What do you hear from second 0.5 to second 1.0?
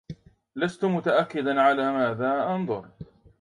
لست